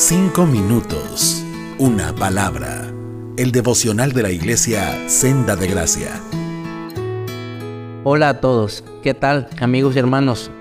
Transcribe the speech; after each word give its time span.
Cinco 0.00 0.46
minutos. 0.46 1.42
Una 1.76 2.14
palabra. 2.14 2.88
El 3.36 3.50
devocional 3.50 4.12
de 4.12 4.22
la 4.22 4.30
iglesia 4.30 4.96
Senda 5.08 5.56
de 5.56 5.66
Gracia. 5.66 6.22
Hola 8.04 8.28
a 8.28 8.40
todos. 8.40 8.84
¿Qué 9.02 9.12
tal, 9.12 9.48
amigos 9.58 9.96
y 9.96 9.98
hermanos? 9.98 10.52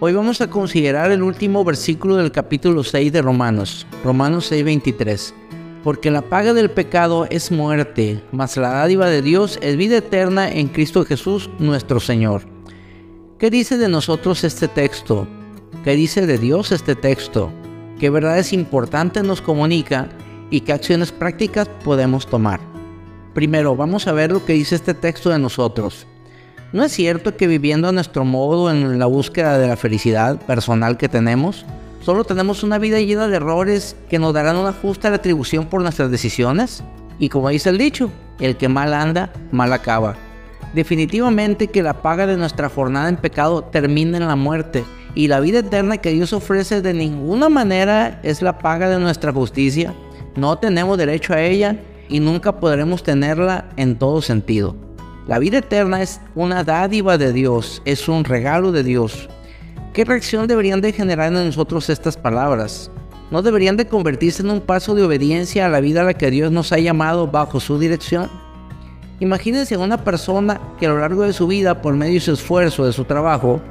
Hoy 0.00 0.14
vamos 0.14 0.40
a 0.40 0.48
considerar 0.48 1.10
el 1.10 1.22
último 1.22 1.62
versículo 1.62 2.16
del 2.16 2.32
capítulo 2.32 2.82
6 2.82 3.12
de 3.12 3.20
Romanos, 3.20 3.86
Romanos 4.02 4.50
6:23. 4.50 5.34
Porque 5.84 6.10
la 6.10 6.22
paga 6.22 6.54
del 6.54 6.70
pecado 6.70 7.26
es 7.28 7.52
muerte, 7.52 8.22
mas 8.32 8.56
la 8.56 8.70
dádiva 8.70 9.10
de 9.10 9.20
Dios 9.20 9.58
es 9.60 9.76
vida 9.76 9.98
eterna 9.98 10.50
en 10.50 10.68
Cristo 10.68 11.04
Jesús 11.04 11.50
nuestro 11.58 12.00
Señor. 12.00 12.44
¿Qué 13.38 13.50
dice 13.50 13.76
de 13.76 13.90
nosotros 13.90 14.42
este 14.42 14.68
texto? 14.68 15.28
¿Qué 15.84 15.94
dice 15.96 16.26
de 16.26 16.38
Dios 16.38 16.72
este 16.72 16.94
texto? 16.94 17.52
¿Qué 17.98 18.10
verdades 18.10 18.52
importantes 18.52 19.24
nos 19.24 19.40
comunica 19.40 20.08
y 20.50 20.60
qué 20.60 20.74
acciones 20.74 21.12
prácticas 21.12 21.66
podemos 21.82 22.26
tomar? 22.26 22.60
Primero, 23.32 23.74
vamos 23.74 24.06
a 24.06 24.12
ver 24.12 24.32
lo 24.32 24.44
que 24.44 24.52
dice 24.52 24.74
este 24.74 24.92
texto 24.92 25.30
de 25.30 25.38
nosotros. 25.38 26.06
¿No 26.74 26.84
es 26.84 26.92
cierto 26.92 27.38
que 27.38 27.46
viviendo 27.46 27.88
a 27.88 27.92
nuestro 27.92 28.26
modo 28.26 28.70
en 28.70 28.98
la 28.98 29.06
búsqueda 29.06 29.56
de 29.56 29.68
la 29.68 29.76
felicidad 29.76 30.38
personal 30.42 30.98
que 30.98 31.08
tenemos, 31.08 31.64
solo 32.02 32.24
tenemos 32.24 32.62
una 32.62 32.78
vida 32.78 33.00
llena 33.00 33.28
de 33.28 33.36
errores 33.36 33.96
que 34.10 34.18
nos 34.18 34.34
darán 34.34 34.56
una 34.56 34.74
justa 34.74 35.08
retribución 35.08 35.64
por 35.64 35.80
nuestras 35.80 36.10
decisiones? 36.10 36.84
Y 37.18 37.30
como 37.30 37.48
dice 37.48 37.70
el 37.70 37.78
dicho, 37.78 38.10
el 38.40 38.58
que 38.58 38.68
mal 38.68 38.92
anda, 38.92 39.32
mal 39.52 39.72
acaba. 39.72 40.16
Definitivamente 40.74 41.68
que 41.68 41.82
la 41.82 42.02
paga 42.02 42.26
de 42.26 42.36
nuestra 42.36 42.68
jornada 42.68 43.08
en 43.08 43.16
pecado 43.16 43.64
termina 43.64 44.18
en 44.18 44.28
la 44.28 44.36
muerte 44.36 44.84
y 45.16 45.28
la 45.28 45.40
vida 45.40 45.60
eterna 45.60 45.96
que 45.96 46.12
Dios 46.12 46.34
ofrece 46.34 46.82
de 46.82 46.92
ninguna 46.92 47.48
manera 47.48 48.20
es 48.22 48.42
la 48.42 48.58
paga 48.58 48.90
de 48.90 48.98
nuestra 48.98 49.32
justicia. 49.32 49.94
No 50.36 50.58
tenemos 50.58 50.98
derecho 50.98 51.32
a 51.32 51.40
ella 51.40 51.80
y 52.10 52.20
nunca 52.20 52.60
podremos 52.60 53.02
tenerla 53.02 53.64
en 53.76 53.98
todo 53.98 54.20
sentido. 54.20 54.76
La 55.26 55.38
vida 55.38 55.58
eterna 55.58 56.02
es 56.02 56.20
una 56.34 56.64
dádiva 56.64 57.16
de 57.16 57.32
Dios, 57.32 57.80
es 57.86 58.08
un 58.08 58.24
regalo 58.24 58.72
de 58.72 58.84
Dios. 58.84 59.30
¿Qué 59.94 60.04
reacción 60.04 60.46
deberían 60.46 60.82
de 60.82 60.92
generar 60.92 61.32
en 61.32 61.46
nosotros 61.46 61.88
estas 61.88 62.18
palabras? 62.18 62.90
¿No 63.30 63.40
deberían 63.40 63.78
de 63.78 63.86
convertirse 63.86 64.42
en 64.42 64.50
un 64.50 64.60
paso 64.60 64.94
de 64.94 65.02
obediencia 65.02 65.64
a 65.64 65.70
la 65.70 65.80
vida 65.80 66.02
a 66.02 66.04
la 66.04 66.14
que 66.14 66.30
Dios 66.30 66.52
nos 66.52 66.72
ha 66.72 66.78
llamado 66.78 67.26
bajo 67.26 67.58
su 67.58 67.78
dirección? 67.78 68.28
Imagínense 69.18 69.78
una 69.78 70.04
persona 70.04 70.60
que 70.78 70.84
a 70.84 70.90
lo 70.90 70.98
largo 70.98 71.22
de 71.22 71.32
su 71.32 71.46
vida, 71.46 71.80
por 71.80 71.94
medio 71.94 72.14
de 72.14 72.20
su 72.20 72.34
esfuerzo, 72.34 72.84
de 72.84 72.92
su 72.92 73.04
trabajo, 73.04 73.62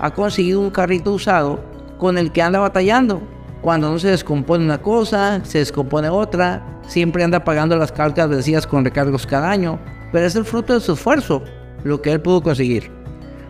ha 0.00 0.10
conseguido 0.10 0.60
un 0.60 0.70
carrito 0.70 1.12
usado 1.12 1.60
con 1.98 2.16
el 2.16 2.32
que 2.32 2.42
anda 2.42 2.58
batallando. 2.58 3.20
Cuando 3.60 3.90
no 3.90 3.98
se 3.98 4.08
descompone 4.08 4.64
una 4.64 4.80
cosa, 4.80 5.44
se 5.44 5.58
descompone 5.58 6.08
otra, 6.08 6.80
siempre 6.86 7.22
anda 7.22 7.44
pagando 7.44 7.76
las 7.76 7.92
cargas 7.92 8.28
vencidas 8.30 8.66
con 8.66 8.84
recargos 8.84 9.26
cada 9.26 9.50
año, 9.50 9.78
pero 10.10 10.26
es 10.26 10.34
el 10.34 10.46
fruto 10.46 10.72
de 10.72 10.80
su 10.80 10.94
esfuerzo, 10.94 11.42
lo 11.84 12.00
que 12.00 12.12
él 12.12 12.22
pudo 12.22 12.42
conseguir. 12.42 12.90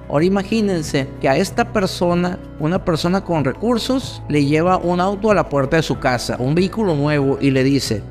Ahora 0.09 0.25
imagínense 0.25 1.07
que 1.21 1.29
a 1.29 1.37
esta 1.37 1.73
persona, 1.73 2.41
una 2.59 2.85
persona 2.85 3.21
con 3.21 3.45
recursos, 3.45 4.21
le 4.29 4.45
lleva 4.45 4.79
un 4.79 5.01
auto 5.01 5.31
a 5.31 5.37
la 5.37 5.49
puerta 5.49 5.77
de 5.77 5.85
su 5.85 6.01
casa, 6.01 6.35
un 6.41 6.57
vehículo 6.57 6.97
nuevo, 6.97 7.39
y 7.41 7.53
le 7.53 7.63
dice, 7.63 8.03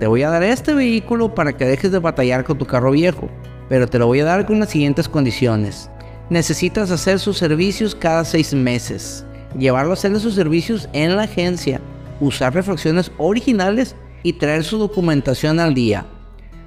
te 0.00 0.08
voy 0.08 0.24
a 0.24 0.30
dar 0.30 0.42
este 0.42 0.74
vehículo 0.74 1.32
para 1.32 1.56
que 1.56 1.64
dejes 1.64 1.92
de 1.92 2.00
batallar 2.00 2.42
con 2.42 2.58
tu 2.58 2.66
carro 2.66 2.90
viejo, 2.90 3.28
pero 3.68 3.86
te 3.86 4.00
lo 4.00 4.08
voy 4.08 4.18
a 4.18 4.24
dar 4.24 4.44
con 4.44 4.58
las 4.58 4.70
siguientes 4.70 5.08
condiciones 5.08 5.88
necesitas 6.30 6.90
hacer 6.90 7.18
sus 7.18 7.38
servicios 7.38 7.94
cada 7.94 8.24
seis 8.24 8.54
meses, 8.54 9.24
llevarlo 9.58 9.90
a 9.90 9.94
hacer 9.94 10.18
sus 10.20 10.34
servicios 10.34 10.88
en 10.92 11.16
la 11.16 11.24
agencia, 11.24 11.80
usar 12.20 12.54
refacciones 12.54 13.10
originales 13.18 13.94
y 14.22 14.34
traer 14.34 14.64
su 14.64 14.78
documentación 14.78 15.60
al 15.60 15.74
día. 15.74 16.06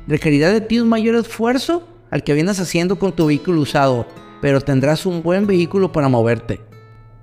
Requerirá 0.08 0.52
de 0.52 0.62
ti 0.62 0.80
un 0.80 0.90
mayor 0.90 1.16
esfuerzo 1.16 1.88
al 2.12 2.24
que 2.24 2.34
vienes 2.34 2.60
haciendo 2.60 2.98
con 2.98 3.12
tu 3.12 3.26
vehículo 3.26 3.62
usado, 3.62 4.06
pero 4.42 4.62
tendrás 4.62 5.06
un 5.06 5.24
buen 5.24 5.48
vehículo 5.48 5.92
para 5.92 6.08
moverte. 6.08 6.62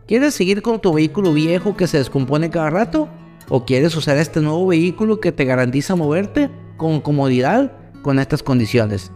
¿Quieres 0.07 0.35
seguir 0.35 0.61
con 0.61 0.81
tu 0.81 0.93
vehículo 0.93 1.33
viejo 1.33 1.77
que 1.77 1.87
se 1.87 1.99
descompone 1.99 2.51
cada 2.51 2.69
rato? 2.69 3.09
¿O 3.49 3.65
quieres 3.65 3.97
usar 3.97 4.19
este 4.19 4.41
nuevo 4.41 4.67
vehículo 4.67 5.21
que 5.21 5.33
te 5.33 5.45
garantiza 5.45 5.97
moverte 5.97 6.51
con 6.77 7.01
comodidad 7.01 7.73
con 8.03 8.19
estas 8.19 8.43
condiciones? 8.43 9.13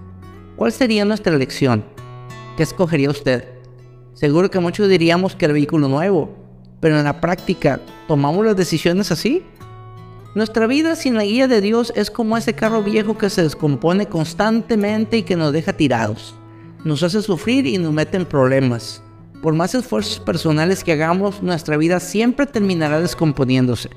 ¿Cuál 0.57 0.73
sería 0.73 1.05
nuestra 1.05 1.35
elección? 1.35 1.85
¿Qué 2.59 2.65
escogería 2.65 3.09
usted? 3.09 3.45
Seguro 4.15 4.51
que 4.51 4.59
muchos 4.59 4.89
diríamos 4.89 5.37
que 5.37 5.47
el 5.47 5.53
vehículo 5.53 5.87
nuevo, 5.87 6.35
pero 6.81 6.99
en 6.99 7.05
la 7.05 7.21
práctica, 7.21 7.79
¿tomamos 8.09 8.45
las 8.45 8.57
decisiones 8.57 9.13
así? 9.13 9.45
Nuestra 10.35 10.67
vida 10.67 10.97
sin 10.97 11.15
la 11.15 11.23
guía 11.23 11.47
de 11.47 11.61
Dios 11.61 11.93
es 11.95 12.11
como 12.11 12.37
ese 12.37 12.55
carro 12.55 12.83
viejo 12.83 13.17
que 13.17 13.31
se 13.31 13.45
descompone 13.45 14.07
constantemente 14.07 15.19
y 15.19 15.23
que 15.23 15.37
nos 15.37 15.53
deja 15.53 15.73
tirados. 15.73 16.35
Nos 16.83 17.05
hace 17.05 17.23
sufrir 17.23 17.65
y 17.65 17.79
nos 17.79 17.93
mete 17.93 18.17
en 18.17 18.27
problemas. 18.27 19.05
Por 19.41 19.55
más 19.55 19.77
esfuerzos 19.77 20.19
personales 20.19 20.83
que 20.83 20.95
hagamos, 20.95 21.41
nuestra 21.41 21.77
vida 21.77 22.01
siempre 22.01 22.45
terminará 22.45 22.99
descomponiéndose. 22.99 23.91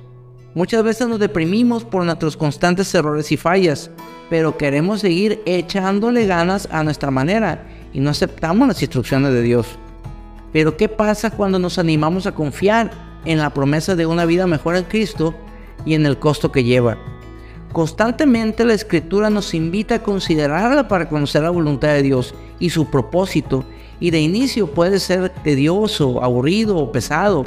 Muchas 0.53 0.83
veces 0.83 1.07
nos 1.07 1.17
deprimimos 1.17 1.83
por 1.83 2.05
nuestros 2.05 2.37
constantes 2.37 2.93
errores 2.93 3.31
y 3.31 3.37
fallas, 3.37 3.89
pero 4.29 4.55
queremos 4.55 5.01
seguir 5.01 5.41
echándole 5.47 6.27
ganas 6.27 6.67
a 6.71 6.83
nuestra 6.83 7.09
manera 7.09 7.65
y 7.93 7.99
no 7.99 8.09
aceptamos 8.09 8.67
las 8.67 8.81
instrucciones 8.81 9.33
de 9.33 9.41
Dios. 9.41 9.67
Pero 10.53 10.77
¿qué 10.77 10.89
pasa 10.89 11.31
cuando 11.31 11.59
nos 11.59 11.77
animamos 11.77 12.27
a 12.27 12.33
confiar 12.33 12.91
en 13.25 13.37
la 13.37 13.53
promesa 13.53 13.95
de 13.95 14.05
una 14.05 14.25
vida 14.25 14.47
mejor 14.47 14.75
en 14.75 14.83
Cristo 14.83 15.33
y 15.85 15.93
en 15.93 16.05
el 16.05 16.19
costo 16.19 16.51
que 16.51 16.63
lleva? 16.63 16.97
Constantemente 17.71 18.65
la 18.65 18.73
escritura 18.73 19.29
nos 19.29 19.53
invita 19.53 19.95
a 19.95 20.03
considerarla 20.03 20.89
para 20.89 21.07
conocer 21.07 21.43
la 21.43 21.51
voluntad 21.51 21.89
de 21.89 22.03
Dios 22.03 22.35
y 22.59 22.69
su 22.69 22.89
propósito. 22.89 23.63
Y 24.01 24.11
de 24.11 24.19
inicio 24.19 24.67
puede 24.67 24.99
ser 24.99 25.29
tedioso, 25.29 26.21
aburrido 26.21 26.77
o 26.77 26.91
pesado. 26.91 27.45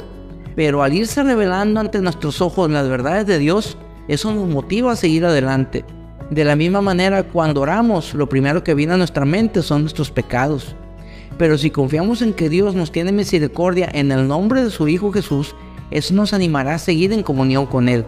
Pero 0.55 0.81
al 0.81 0.93
irse 0.93 1.21
revelando 1.21 1.79
ante 1.79 2.01
nuestros 2.01 2.41
ojos 2.41 2.71
las 2.71 2.87
verdades 2.89 3.27
de 3.27 3.37
Dios, 3.37 3.77
eso 4.07 4.33
nos 4.33 4.47
motiva 4.47 4.93
a 4.93 4.95
seguir 4.95 5.25
adelante. 5.25 5.85
De 6.31 6.43
la 6.43 6.55
misma 6.55 6.81
manera, 6.81 7.21
cuando 7.21 7.61
oramos, 7.61 8.15
lo 8.15 8.27
primero 8.27 8.63
que 8.63 8.73
viene 8.73 8.93
a 8.93 8.97
nuestra 8.97 9.25
mente 9.25 9.61
son 9.61 9.81
nuestros 9.81 10.09
pecados. 10.09 10.75
Pero 11.37 11.55
si 11.57 11.69
confiamos 11.69 12.23
en 12.23 12.33
que 12.33 12.49
Dios 12.49 12.73
nos 12.73 12.91
tiene 12.91 13.11
misericordia 13.11 13.89
en 13.93 14.11
el 14.11 14.27
nombre 14.27 14.63
de 14.63 14.71
su 14.71 14.87
Hijo 14.87 15.11
Jesús, 15.11 15.55
eso 15.91 16.15
nos 16.15 16.33
animará 16.33 16.75
a 16.75 16.79
seguir 16.79 17.13
en 17.13 17.21
comunión 17.21 17.67
con 17.67 17.89
Él. 17.89 18.05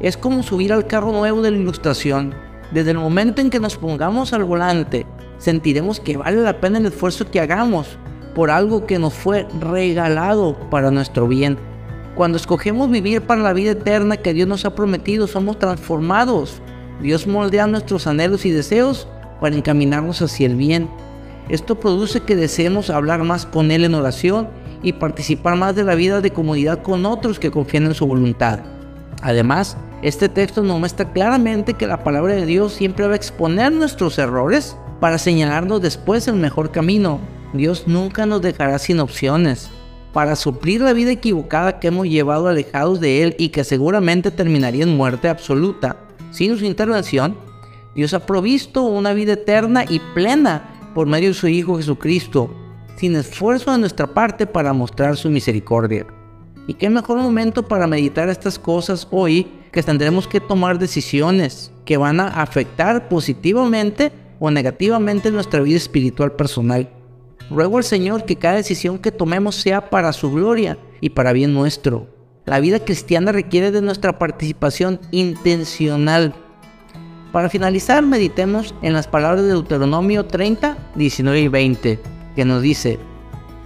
Es 0.00 0.16
como 0.16 0.42
subir 0.42 0.72
al 0.72 0.86
carro 0.86 1.12
nuevo 1.12 1.42
de 1.42 1.50
la 1.50 1.58
ilustración. 1.58 2.32
Desde 2.72 2.92
el 2.92 2.98
momento 2.98 3.42
en 3.42 3.50
que 3.50 3.60
nos 3.60 3.76
pongamos 3.76 4.32
al 4.32 4.44
volante, 4.44 5.04
sentiremos 5.36 6.00
que 6.00 6.16
vale 6.16 6.40
la 6.40 6.60
pena 6.60 6.78
el 6.78 6.86
esfuerzo 6.86 7.30
que 7.30 7.40
hagamos 7.40 7.98
por 8.34 8.50
algo 8.50 8.86
que 8.86 8.98
nos 8.98 9.12
fue 9.12 9.46
regalado 9.60 10.56
para 10.70 10.90
nuestro 10.90 11.28
bien. 11.28 11.58
Cuando 12.14 12.36
escogemos 12.38 12.90
vivir 12.90 13.20
para 13.20 13.42
la 13.42 13.52
vida 13.52 13.72
eterna 13.72 14.16
que 14.16 14.32
Dios 14.32 14.48
nos 14.48 14.64
ha 14.64 14.74
prometido, 14.74 15.26
somos 15.26 15.58
transformados 15.58 16.62
Dios 17.00 17.26
moldea 17.26 17.66
nuestros 17.66 18.06
anhelos 18.06 18.44
y 18.44 18.50
deseos 18.50 19.06
para 19.40 19.56
encaminarnos 19.56 20.20
hacia 20.22 20.46
el 20.46 20.56
bien. 20.56 20.88
Esto 21.48 21.78
produce 21.78 22.20
que 22.20 22.36
deseemos 22.36 22.90
hablar 22.90 23.24
más 23.24 23.46
con 23.46 23.70
Él 23.70 23.84
en 23.84 23.94
oración 23.94 24.48
y 24.82 24.92
participar 24.92 25.56
más 25.56 25.74
de 25.74 25.84
la 25.84 25.94
vida 25.94 26.20
de 26.20 26.30
comunidad 26.30 26.82
con 26.82 27.06
otros 27.06 27.38
que 27.38 27.50
confían 27.50 27.84
en 27.84 27.94
su 27.94 28.06
voluntad. 28.06 28.60
Además, 29.22 29.76
este 30.02 30.28
texto 30.28 30.62
nos 30.62 30.78
muestra 30.78 31.12
claramente 31.12 31.74
que 31.74 31.86
la 31.86 32.04
palabra 32.04 32.34
de 32.34 32.46
Dios 32.46 32.72
siempre 32.72 33.06
va 33.06 33.14
a 33.14 33.16
exponer 33.16 33.72
nuestros 33.72 34.18
errores 34.18 34.76
para 35.00 35.18
señalarnos 35.18 35.80
después 35.80 36.28
el 36.28 36.36
mejor 36.36 36.70
camino. 36.70 37.20
Dios 37.52 37.84
nunca 37.86 38.26
nos 38.26 38.42
dejará 38.42 38.78
sin 38.78 39.00
opciones. 39.00 39.70
Para 40.12 40.36
suplir 40.36 40.80
la 40.80 40.92
vida 40.92 41.10
equivocada 41.10 41.80
que 41.80 41.88
hemos 41.88 42.06
llevado 42.06 42.48
alejados 42.48 43.00
de 43.00 43.22
Él 43.22 43.36
y 43.38 43.48
que 43.48 43.64
seguramente 43.64 44.30
terminaría 44.30 44.84
en 44.84 44.96
muerte 44.96 45.28
absoluta, 45.28 45.96
sin 46.30 46.56
su 46.56 46.64
intervención, 46.64 47.36
Dios 47.94 48.14
ha 48.14 48.24
provisto 48.24 48.82
una 48.82 49.12
vida 49.12 49.32
eterna 49.32 49.84
y 49.88 49.98
plena 50.14 50.90
por 50.94 51.06
medio 51.06 51.28
de 51.28 51.34
su 51.34 51.48
Hijo 51.48 51.76
Jesucristo, 51.76 52.54
sin 52.96 53.16
esfuerzo 53.16 53.72
de 53.72 53.78
nuestra 53.78 54.06
parte 54.06 54.46
para 54.46 54.72
mostrar 54.72 55.16
su 55.16 55.30
misericordia. 55.30 56.06
Y 56.66 56.74
qué 56.74 56.90
mejor 56.90 57.18
momento 57.18 57.66
para 57.66 57.86
meditar 57.86 58.28
estas 58.28 58.58
cosas 58.58 59.08
hoy 59.10 59.46
que 59.72 59.82
tendremos 59.82 60.28
que 60.28 60.40
tomar 60.40 60.78
decisiones 60.78 61.72
que 61.84 61.96
van 61.96 62.20
a 62.20 62.28
afectar 62.28 63.08
positivamente 63.08 64.12
o 64.38 64.50
negativamente 64.50 65.30
nuestra 65.30 65.60
vida 65.60 65.76
espiritual 65.76 66.32
personal. 66.32 66.88
Ruego 67.50 67.78
al 67.78 67.84
Señor 67.84 68.24
que 68.24 68.36
cada 68.36 68.56
decisión 68.56 68.98
que 68.98 69.10
tomemos 69.10 69.54
sea 69.54 69.88
para 69.88 70.12
su 70.12 70.30
gloria 70.30 70.78
y 71.00 71.10
para 71.10 71.32
bien 71.32 71.54
nuestro. 71.54 72.17
La 72.48 72.60
vida 72.60 72.78
cristiana 72.80 73.30
requiere 73.30 73.70
de 73.70 73.82
nuestra 73.82 74.18
participación 74.18 75.00
intencional. 75.10 76.32
Para 77.30 77.50
finalizar, 77.50 78.02
meditemos 78.02 78.74
en 78.80 78.94
las 78.94 79.06
palabras 79.06 79.42
de 79.42 79.48
Deuteronomio 79.48 80.24
30, 80.24 80.78
19 80.94 81.40
y 81.42 81.48
20, 81.48 82.00
que 82.34 82.44
nos 82.46 82.62
dice, 82.62 82.98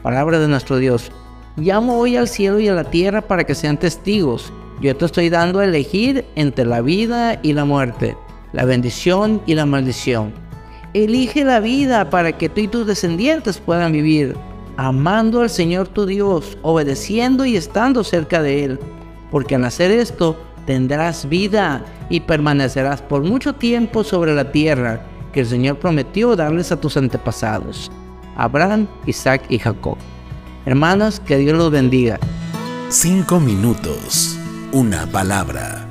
palabra 0.02 0.40
de 0.40 0.48
nuestro 0.48 0.78
Dios, 0.78 1.12
llamo 1.56 1.96
hoy 1.96 2.16
al 2.16 2.26
cielo 2.26 2.58
y 2.58 2.66
a 2.66 2.74
la 2.74 2.82
tierra 2.82 3.20
para 3.20 3.44
que 3.44 3.54
sean 3.54 3.78
testigos, 3.78 4.52
Yo 4.80 4.96
te 4.96 5.04
estoy 5.04 5.28
dando 5.28 5.60
a 5.60 5.64
elegir 5.64 6.24
entre 6.34 6.64
la 6.64 6.80
vida 6.80 7.38
y 7.40 7.52
la 7.52 7.64
muerte, 7.64 8.16
la 8.52 8.64
bendición 8.64 9.40
y 9.46 9.54
la 9.54 9.64
maldición. 9.64 10.32
Elige 10.92 11.44
la 11.44 11.60
vida 11.60 12.10
para 12.10 12.32
que 12.32 12.48
tú 12.48 12.62
y 12.62 12.66
tus 12.66 12.84
descendientes 12.84 13.58
puedan 13.58 13.92
vivir, 13.92 14.36
amando 14.76 15.40
al 15.40 15.50
Señor 15.50 15.88
tu 15.88 16.06
Dios, 16.06 16.56
obedeciendo 16.62 17.44
y 17.44 17.56
estando 17.56 18.04
cerca 18.04 18.42
de 18.42 18.64
Él. 18.64 18.80
Porque 19.30 19.54
al 19.54 19.64
hacer 19.64 19.90
esto 19.90 20.36
tendrás 20.66 21.28
vida 21.28 21.84
y 22.08 22.20
permanecerás 22.20 23.02
por 23.02 23.22
mucho 23.22 23.54
tiempo 23.54 24.04
sobre 24.04 24.34
la 24.34 24.52
tierra 24.52 25.06
que 25.32 25.40
el 25.40 25.46
Señor 25.46 25.78
prometió 25.78 26.36
darles 26.36 26.70
a 26.72 26.80
tus 26.80 26.96
antepasados, 26.96 27.90
Abraham, 28.36 28.86
Isaac 29.06 29.42
y 29.48 29.58
Jacob. 29.58 29.96
Hermanos, 30.66 31.20
que 31.20 31.38
Dios 31.38 31.56
los 31.56 31.70
bendiga. 31.70 32.18
Cinco 32.90 33.40
minutos, 33.40 34.38
una 34.72 35.06
palabra. 35.06 35.81